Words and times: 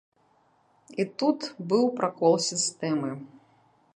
І 1.01 1.05
тут 1.23 1.39
быў 1.73 1.85
пракол 1.99 2.33
сістэмы. 2.47 3.11